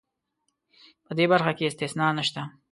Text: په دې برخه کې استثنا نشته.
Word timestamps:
په 1.05 1.11
دې 1.17 1.25
برخه 1.31 1.51
کې 1.57 1.67
استثنا 1.69 2.07
نشته. 2.17 2.41